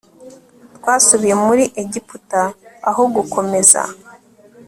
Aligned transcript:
Twasubiye 0.77 1.35
muri 1.45 1.63
Egiputa 1.81 2.43
aho 2.89 3.01
gukomeza 3.15 3.81